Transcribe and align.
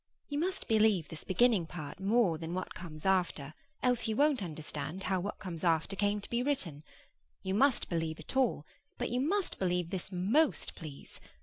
You 0.29 0.39
must 0.39 0.67
believe 0.67 1.07
this 1.09 1.23
beginning 1.23 1.67
part 1.67 1.99
more 1.99 2.39
than 2.39 2.55
what 2.55 2.73
comes 2.73 3.05
after, 3.05 3.53
else 3.83 4.07
you 4.07 4.15
won't 4.15 4.41
understand 4.41 5.03
how 5.03 5.19
what 5.19 5.37
comes 5.37 5.63
after 5.63 5.95
came 5.95 6.19
to 6.21 6.29
be 6.31 6.41
written. 6.41 6.83
You 7.43 7.53
must 7.53 7.87
believe 7.87 8.19
it 8.19 8.35
all; 8.35 8.65
but 8.97 9.11
you 9.11 9.19
must 9.19 9.59
believe 9.59 9.91
this 9.91 10.11
most, 10.11 10.73
please. 10.73 11.19